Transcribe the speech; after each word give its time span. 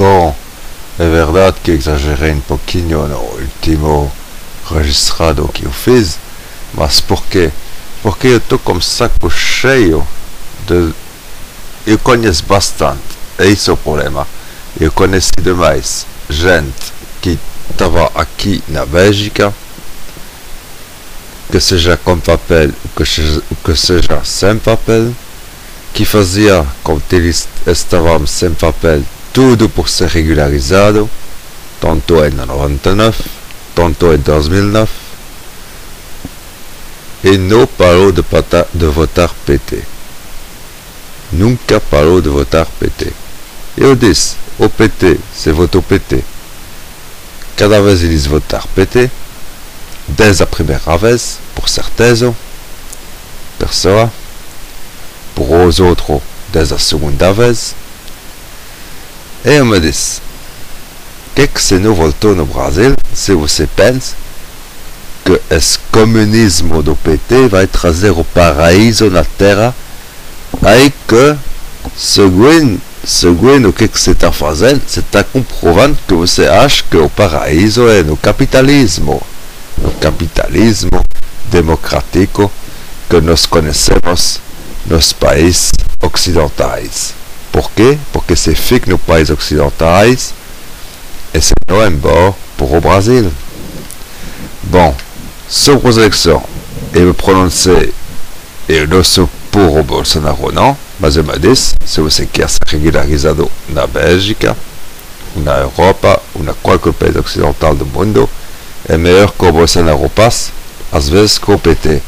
Bom, 0.00 0.34
é 0.98 1.06
verdade 1.10 1.58
que 1.62 1.72
exagerei 1.72 2.32
um 2.32 2.40
pouquinho 2.40 3.06
no 3.06 3.18
último 3.18 4.10
registrado 4.70 5.46
que 5.52 5.66
eu 5.66 5.70
fiz, 5.70 6.18
mas 6.72 7.02
por 7.02 7.22
quê? 7.24 7.50
Porque 8.02 8.28
eu 8.28 8.38
estou 8.38 8.58
com 8.58 8.80
saco 8.80 9.28
cheio 9.28 10.02
de. 10.66 10.94
Eu 11.86 11.98
conheço 11.98 12.46
bastante, 12.46 13.02
é 13.38 13.70
o 13.70 13.76
problema. 13.76 14.26
Eu 14.80 14.90
conheci 14.90 15.32
demais 15.38 16.06
gente 16.30 16.94
que 17.20 17.38
estava 17.70 18.10
aqui 18.14 18.64
na 18.68 18.86
Bélgica, 18.86 19.52
que 21.52 21.60
seja 21.60 21.98
com 21.98 22.18
papel, 22.18 22.70
que 22.96 23.04
seja, 23.04 23.42
que 23.62 23.76
seja 23.76 24.24
sem 24.24 24.58
papel, 24.60 25.14
que 25.92 26.06
fazia, 26.06 26.66
como 26.82 27.02
eles 27.12 27.46
estavam 27.66 28.26
sem 28.26 28.54
papel, 28.54 29.02
tudo 29.32 29.68
por 29.68 29.88
ser 29.88 30.08
regularizado, 30.08 31.08
tanto 31.80 32.24
em 32.24 32.30
99, 32.30 33.16
tanto 33.74 34.12
em 34.12 34.18
2009, 34.18 34.90
e 37.22 37.38
não 37.38 37.66
parou 37.66 38.12
de, 38.12 38.22
de 38.74 38.86
votar 38.86 39.30
PT. 39.46 39.82
Nunca 41.32 41.80
parou 41.80 42.20
de 42.20 42.28
votar 42.28 42.66
PT. 42.66 43.12
Eu 43.76 43.94
disse, 43.94 44.34
o 44.58 44.68
PT, 44.68 45.18
você 45.32 45.52
votou 45.52 45.82
PT. 45.82 46.24
Cada 47.56 47.80
vez 47.80 48.02
eles 48.02 48.26
votaram 48.26 48.66
PT, 48.74 49.10
desde 50.08 50.42
a 50.42 50.46
primeira 50.46 50.96
vez, 50.96 51.38
por 51.54 51.68
certeza, 51.68 52.34
pessoa, 53.58 54.10
por 55.34 55.66
os 55.66 55.78
outros, 55.78 56.20
desde 56.52 56.74
a 56.74 56.78
segunda 56.78 57.32
vez, 57.32 57.74
e 59.44 59.54
eu 59.54 59.64
me 59.64 59.80
disse, 59.80 60.20
que 61.34 61.46
que 61.46 61.62
se 61.62 61.78
não 61.78 61.94
voltou 61.94 62.34
no 62.34 62.44
Brasil 62.44 62.94
se 63.14 63.34
você 63.34 63.66
pensa 63.66 64.14
que 65.24 65.40
esse 65.50 65.78
comunismo 65.90 66.82
do 66.82 66.96
PT 66.96 67.48
vai 67.48 67.66
trazer 67.66 68.10
o 68.10 68.24
paraíso 68.24 69.10
na 69.10 69.24
Terra 69.24 69.74
aí 70.62 70.92
que, 71.06 71.36
segundo, 71.96 72.80
segundo 73.04 73.68
o 73.68 73.72
que, 73.72 73.88
que 73.88 73.98
você 73.98 74.10
está 74.10 74.32
fazendo, 74.32 74.82
você 74.86 75.00
está 75.00 75.24
comprovando 75.24 75.98
que 76.06 76.14
você 76.14 76.46
acha 76.46 76.84
que 76.90 76.96
o 76.96 77.08
paraíso 77.08 77.88
é 77.88 78.02
no 78.02 78.16
capitalismo. 78.16 79.22
No 79.78 79.90
capitalismo 79.92 81.02
democrático 81.50 82.50
que 83.08 83.20
nós 83.20 83.46
conhecemos 83.46 84.40
nos 84.86 85.12
países 85.12 85.72
ocidentais. 86.02 87.19
Por 87.60 87.70
quê? 87.72 87.98
Porque 88.10 88.34
se 88.34 88.54
fica 88.54 88.90
nos 88.90 89.02
países 89.02 89.28
ocidentais 89.28 90.32
e 91.34 91.40
se 91.42 91.52
não 91.68 91.92
bom 91.92 92.34
para 92.56 92.66
o 92.66 92.80
Brasil. 92.80 93.30
Bom, 94.62 94.96
sobre 95.46 95.90
as 95.90 95.98
eleições, 95.98 96.42
eu 96.94 97.08
me 97.08 97.12
prononcei, 97.12 97.92
eu 98.66 98.88
não 98.88 99.04
sou 99.04 99.28
por 99.50 99.78
o 99.78 99.82
Bolsonaro 99.82 100.50
não, 100.50 100.74
mas 100.98 101.16
eu 101.16 101.24
me 101.24 101.38
disse, 101.38 101.74
se 101.84 102.00
você 102.00 102.24
quer 102.24 102.48
ser 102.48 102.60
regularizado 102.66 103.50
na 103.68 103.86
Bélgica, 103.86 104.56
na 105.36 105.58
Europa 105.58 106.18
ou 106.34 106.42
na 106.42 106.54
qualquer 106.54 106.94
país 106.94 107.14
ocidental 107.14 107.74
do 107.74 107.84
mundo, 107.84 108.26
é 108.88 108.96
melhor 108.96 109.30
que 109.32 109.44
o 109.44 109.52
Bolsonaro 109.52 110.08
passe, 110.08 110.50
às 110.90 111.10
vezes 111.10 111.36
que 111.36 111.50
o 111.50 111.58
PT. 111.58 112.00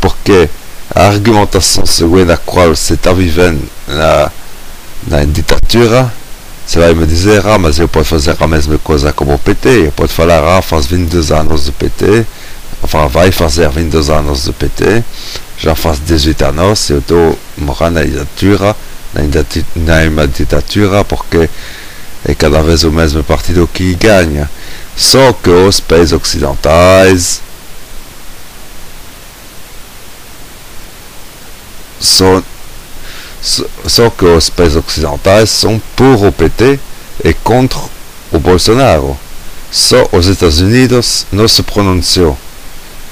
Porque 0.00 0.48
a 0.94 1.08
argumentação 1.08 1.84
segundo 1.84 2.30
a 2.30 2.38
qual 2.38 2.74
você 2.74 2.94
está 2.94 3.12
vivendo 3.12 3.68
na, 3.86 4.32
na 5.08 5.24
ditadura, 5.24 6.12
você 6.66 6.78
vai 6.78 6.94
me 6.94 7.06
dizer, 7.06 7.46
ah, 7.46 7.58
mas 7.58 7.78
eu 7.78 7.88
posso 7.88 8.10
fazer 8.10 8.36
a 8.38 8.46
mesma 8.46 8.78
coisa 8.78 9.12
como 9.12 9.34
o 9.34 9.38
PT, 9.38 9.86
eu 9.86 9.92
posso 9.92 10.12
falar, 10.12 10.42
ah, 10.44 10.62
faz 10.62 10.86
22 10.86 11.32
anos 11.32 11.64
do 11.64 11.72
PT, 11.72 12.26
enfin, 12.84 13.08
vai 13.08 13.32
fazer 13.32 13.68
22 13.70 14.10
anos 14.10 14.44
do 14.44 14.52
PT, 14.52 15.02
já 15.58 15.74
faz 15.74 15.98
18 15.98 16.44
anos, 16.44 16.90
eu 16.90 16.98
estou 16.98 17.38
morando 17.56 17.94
na 17.94 18.04
ditadura, 18.04 18.76
na, 19.76 20.10
na 20.10 20.26
ditadura, 20.26 21.04
porque 21.04 21.48
é 22.24 22.34
cada 22.34 22.62
vez 22.62 22.84
o 22.84 22.92
mesmo 22.92 23.24
partido 23.24 23.68
que 23.72 23.94
ganha. 23.94 24.50
Só 24.96 25.32
que 25.32 25.48
os 25.48 25.80
países 25.80 26.12
ocidentais 26.12 27.40
são, 32.00 32.42
só 33.88 34.10
que 34.10 34.24
os 34.24 34.50
países 34.50 34.76
ocidentais 34.76 35.50
são 35.50 35.80
por 35.96 36.26
o 36.26 36.32
PT 36.32 36.78
e 37.24 37.32
contra 37.32 37.78
o 38.32 38.38
Bolsonaro. 38.38 39.16
Só 39.70 40.06
os 40.12 40.26
Estados 40.26 40.60
Unidos 40.60 41.26
não 41.30 41.46
se 41.46 41.62
pronunciou. 41.62 42.36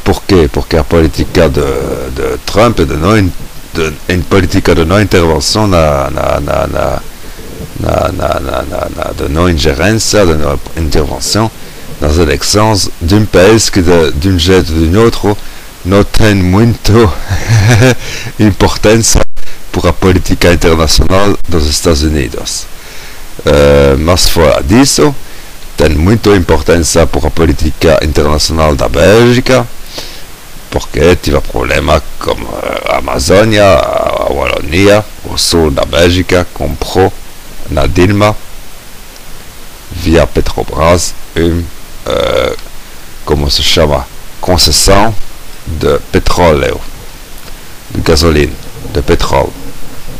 Por 0.05 0.23
quê? 0.23 0.49
Porque 0.51 0.77
a 0.77 0.85
política 0.85 1.49
de, 1.49 1.61
de 1.61 2.39
Trump 2.47 2.79
de 2.79 2.97
não, 2.97 3.21
de, 3.75 4.19
política 4.29 4.75
de 4.75 4.85
não 4.85 5.01
intervenção 5.01 5.69
de 9.17 9.29
não 9.29 9.51
ingerência, 9.51 10.25
de 10.25 10.35
não 10.35 10.59
intervenção 10.77 11.51
nas 12.01 12.19
eleições 12.19 12.91
de 13.01 13.15
um 13.15 13.27
país 13.27 13.69
que 13.69 13.83
de, 13.83 13.91
ou 13.91 14.13
de 14.13 14.97
outro 14.97 15.37
não 15.85 16.05
tem 16.05 16.35
muito 16.35 17.13
importância 18.39 19.27
para 19.81 19.91
a 19.91 19.93
política 19.93 20.53
internacional 20.53 21.37
dos 21.47 21.67
Estados 21.67 22.03
Unidos. 22.03 22.67
Uh, 23.41 23.99
mas 23.99 24.29
fora 24.29 24.63
disso, 24.63 25.15
tem 25.77 25.91
muita 25.91 26.31
importância 26.31 27.07
para 27.07 27.29
a 27.29 27.31
política 27.31 28.01
internacional 28.03 28.75
da 28.75 28.89
Bélgica, 28.89 29.67
porque 30.71 31.15
tive 31.17 31.41
problema 31.43 32.03
como 32.19 32.49
a 32.89 32.97
Amazônia, 32.97 33.65
a 33.65 34.33
Wallonia, 34.33 35.05
o 35.25 35.37
sul 35.37 35.71
da 35.71 35.85
Bélgica, 35.85 36.47
comprou 36.55 37.13
na 37.71 37.87
Dilma, 37.87 38.35
via 39.91 40.27
Petrobras, 40.27 41.15
une, 41.37 41.61
uh, 41.61 42.57
como 43.27 43.51
se 43.51 43.63
chama, 43.63 44.07
concessão 44.41 45.15
de 45.67 45.99
petróleo, 46.11 46.81
de 47.91 48.01
gasolina, 48.01 48.53
de 48.95 49.03
petróleo, 49.03 49.66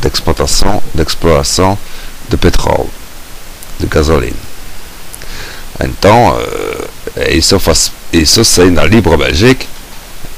de 0.01 0.07
exploitação, 0.07 0.81
de 0.93 1.01
exploração 1.01 1.77
de 2.29 2.37
petróleo, 2.37 2.89
de 3.79 3.87
gasolina. 3.87 4.35
Então, 5.83 6.35
uh, 6.35 7.31
isso, 7.31 7.59
faz, 7.59 7.91
isso 8.11 8.43
sai 8.43 8.69
na 8.69 8.83
Libre 8.83 9.15
Belgique, 9.15 9.67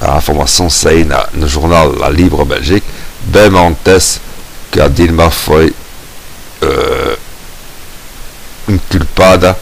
a 0.02 0.18
informação 0.18 0.70
sai 0.70 1.04
na, 1.04 1.28
no 1.34 1.48
jornal 1.48 1.94
La 1.96 2.10
Libre 2.10 2.44
Belgique, 2.46 2.86
que 4.72 4.80
a 4.80 4.88
Dilma 4.88 5.30
foi 5.30 5.74
uh, 6.62 7.18
inculpada 8.68 9.58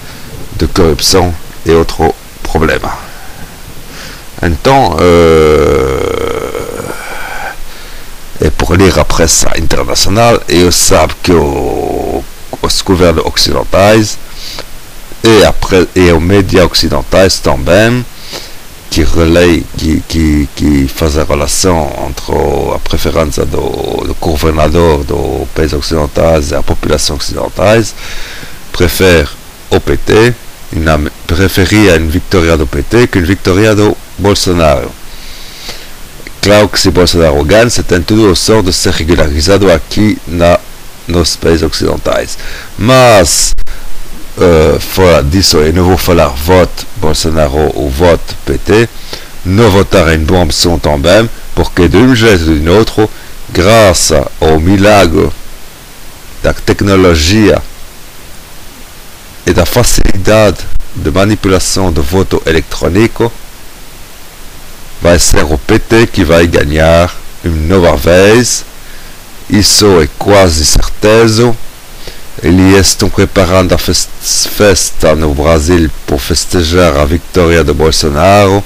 de 0.56 0.68
corrupção 0.68 1.34
e 1.66 1.72
outro 1.72 2.14
problema. 2.44 2.98
Então, 4.42 4.92
uh, 4.94 4.98
e 8.78 8.84
por 8.84 8.84
ler 8.84 9.00
a 9.00 9.06
presse 9.06 9.46
internacional, 9.58 10.40
eu 10.48 10.72
sabe 10.72 11.14
que 11.24 11.32
o, 11.32 12.24
os 12.62 12.82
governos 12.82 13.26
ocidentais 13.26 14.18
e, 15.24 15.44
a, 15.44 15.54
e 15.96 16.12
os 16.12 16.22
médias 16.22 16.72
ocidentais 16.72 17.40
também 17.40 18.06
que 18.90 19.04
relay, 19.04 19.66
que, 19.78 20.02
que, 20.08 20.50
que 20.56 20.88
faz 20.88 21.18
a 21.18 21.24
relação 21.24 21.92
entre 22.08 22.76
a 22.76 22.80
preferência 22.80 23.46
do, 23.46 24.06
do 24.06 24.16
governador 24.20 25.04
do 25.04 25.48
país 25.54 25.74
ocidentais 25.74 26.52
e 26.52 26.56
a 26.56 26.64
população 26.64 27.18
ocidentais, 27.18 27.94
prefere 28.72 29.28
o 29.70 29.80
PT, 29.80 30.34
preferia 31.26 31.98
uma 31.98 32.10
vitória 32.10 32.56
do 32.56 32.66
PT 32.66 33.08
que 33.08 33.18
uma 33.18 33.28
vitória 33.28 33.76
do 33.76 33.96
Bolsonaro. 34.18 34.92
Claro 36.48 36.70
que 36.70 36.80
se 36.80 36.90
Bolsonaro 36.90 37.44
ganha, 37.44 37.70
você 37.70 37.84
tem 37.84 38.02
tudo 38.02 38.32
o 38.32 38.34
sorte 38.34 38.68
de 38.68 38.74
ser 38.74 38.94
regularizado 38.94 39.70
aqui 39.70 40.18
na, 40.26 40.58
nos 41.06 41.36
países 41.36 41.62
ocidentais. 41.62 42.38
Mas 42.78 43.54
uh, 44.38 44.80
fora 44.80 45.22
disso, 45.22 45.58
eu 45.58 45.74
não 45.74 45.84
vou 45.84 45.98
falar 45.98 46.28
voto 46.30 46.88
Bolsonaro 47.02 47.70
ou 47.76 47.90
voto 47.90 48.34
PT, 48.46 48.88
não 49.44 49.70
votar 49.70 50.08
em 50.14 50.20
bom 50.20 50.42
opção 50.42 50.80
também, 50.80 51.30
porque 51.54 51.90
de 51.90 51.98
um 51.98 52.16
jeito 52.16 52.50
ou 52.50 52.58
de 52.58 52.70
outro, 52.70 53.10
graças 53.50 54.24
ao 54.40 54.58
milagre 54.58 55.30
da 56.42 56.54
tecnologia 56.54 57.62
e 59.46 59.52
da 59.52 59.66
facilidade 59.66 60.60
de 60.96 61.12
manipulação 61.12 61.92
do 61.92 62.02
voto 62.02 62.42
eletrônico, 62.46 63.30
vai 65.02 65.20
ser 65.20 65.44
o 65.44 65.58
PT 65.58 66.08
que 66.08 66.24
vai 66.24 66.48
ganhar 66.48 67.14
uma 67.44 67.80
nova 67.80 67.98
vez. 67.98 68.66
Isso 69.50 70.02
é 70.02 70.10
quase 70.18 70.66
certeza 70.66 71.56
eles 72.44 72.88
estão 72.88 73.10
preparando 73.10 73.74
a 73.74 73.78
festa 73.78 75.16
no 75.16 75.34
Brasil 75.34 75.90
por 76.06 76.20
festejar 76.20 76.96
a 76.96 77.06
vitória 77.06 77.64
de 77.64 77.74
Bolsonaro. 77.74 78.64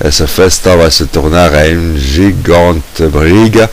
Essa 0.00 0.26
festa 0.26 0.76
vai 0.76 0.90
se 0.90 1.06
tornar 1.06 1.52
em 1.68 1.96
gigante 1.98 3.06
briga, 3.06 3.70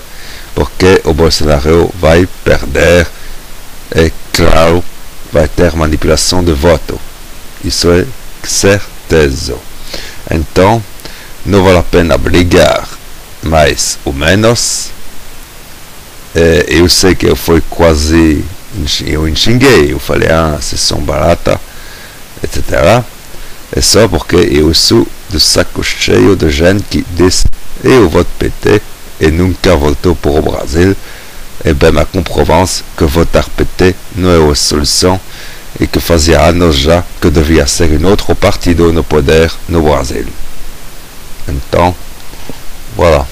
porque 0.53 1.01
o 1.05 1.13
Bolsonaro 1.13 1.89
vai 1.99 2.27
perder 2.43 3.07
e, 3.95 4.11
claro, 4.33 4.83
vai 5.31 5.47
ter 5.47 5.73
manipulação 5.75 6.43
de 6.43 6.53
voto. 6.53 6.99
Isso 7.63 7.91
é 7.91 8.05
certeza. 8.43 9.55
Então, 10.29 10.83
não 11.45 11.63
vale 11.63 11.77
a 11.77 11.83
pena 11.83 12.17
brigar 12.17 12.87
mais 13.43 13.97
ou 14.05 14.13
menos. 14.13 14.89
É, 16.35 16.65
eu 16.67 16.87
sei 16.89 17.15
que 17.15 17.25
eu 17.25 17.35
fui 17.35 17.61
quase. 17.69 18.43
Eu 19.05 19.27
enxinguei, 19.27 19.93
eu 19.93 19.99
falei, 19.99 20.29
ah, 20.31 20.57
vocês 20.59 20.81
são 20.81 20.99
barata, 20.99 21.59
etc. 22.43 23.03
É 23.75 23.81
só 23.81 24.07
porque 24.07 24.35
eu 24.35 24.73
sou 24.73 25.07
do 25.29 25.39
saco 25.39 25.83
cheio 25.83 26.35
de 26.35 26.49
gente 26.49 26.83
que 26.89 27.05
diz 27.15 27.45
eu 27.83 28.09
voto 28.09 28.29
PT 28.39 28.81
e 29.19 29.27
nunca 29.27 29.75
voltou 29.75 30.15
para 30.15 30.31
o 30.31 30.41
Brasil. 30.41 30.95
E 31.65 31.73
bem, 31.73 31.97
a 31.99 32.05
comprovance 32.05 32.83
que 32.97 33.05
votar 33.05 33.47
PT 33.49 33.95
não 34.15 34.29
é 34.29 34.51
a 34.51 34.55
solução 34.55 35.19
e 35.79 35.87
que 35.87 35.99
fazia 35.99 36.41
anos 36.41 36.77
já 36.77 37.03
que 37.21 37.29
devia 37.29 37.65
ser 37.67 37.89
um 37.99 38.07
outro 38.07 38.35
partido 38.35 38.91
no 38.91 39.03
poder 39.03 39.51
no 39.67 39.81
Brasil. 39.81 40.25
Então, 41.47 41.93
voilà. 42.95 43.27